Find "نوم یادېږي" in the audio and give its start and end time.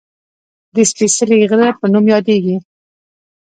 1.93-2.55